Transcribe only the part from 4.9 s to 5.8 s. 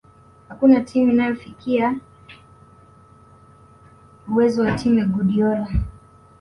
ya Guardiola